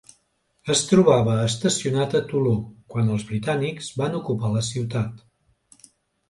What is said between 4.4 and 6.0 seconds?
la ciutat.